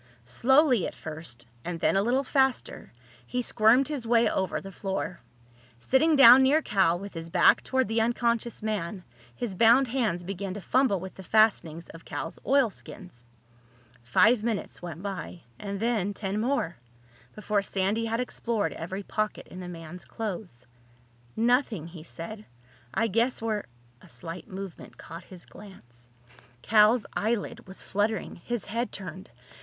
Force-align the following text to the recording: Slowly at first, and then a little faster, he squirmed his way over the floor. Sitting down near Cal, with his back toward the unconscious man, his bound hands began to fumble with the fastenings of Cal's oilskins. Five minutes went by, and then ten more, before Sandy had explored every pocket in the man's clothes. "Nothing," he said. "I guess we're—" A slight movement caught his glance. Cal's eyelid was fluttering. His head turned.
Slowly 0.25 0.87
at 0.87 0.95
first, 0.95 1.45
and 1.63 1.79
then 1.79 1.95
a 1.95 2.01
little 2.01 2.23
faster, 2.23 2.91
he 3.27 3.43
squirmed 3.43 3.87
his 3.87 4.07
way 4.07 4.27
over 4.27 4.59
the 4.59 4.71
floor. 4.71 5.19
Sitting 5.79 6.15
down 6.15 6.41
near 6.41 6.63
Cal, 6.63 6.97
with 6.97 7.13
his 7.13 7.29
back 7.29 7.61
toward 7.61 7.87
the 7.87 8.01
unconscious 8.01 8.63
man, 8.63 9.03
his 9.35 9.53
bound 9.53 9.89
hands 9.89 10.23
began 10.23 10.55
to 10.55 10.59
fumble 10.59 10.99
with 10.99 11.13
the 11.13 11.21
fastenings 11.21 11.87
of 11.89 12.03
Cal's 12.03 12.39
oilskins. 12.47 13.23
Five 14.01 14.41
minutes 14.43 14.81
went 14.81 15.03
by, 15.03 15.41
and 15.59 15.79
then 15.79 16.15
ten 16.15 16.39
more, 16.41 16.77
before 17.35 17.61
Sandy 17.61 18.05
had 18.07 18.19
explored 18.19 18.73
every 18.73 19.03
pocket 19.03 19.47
in 19.49 19.59
the 19.59 19.69
man's 19.69 20.03
clothes. 20.05 20.65
"Nothing," 21.35 21.85
he 21.85 22.01
said. 22.01 22.43
"I 22.91 23.05
guess 23.05 23.39
we're—" 23.39 23.65
A 24.01 24.09
slight 24.09 24.47
movement 24.47 24.97
caught 24.97 25.25
his 25.25 25.45
glance. 25.45 26.09
Cal's 26.63 27.05
eyelid 27.13 27.67
was 27.67 27.83
fluttering. 27.83 28.37
His 28.37 28.65
head 28.65 28.91
turned. 28.91 29.29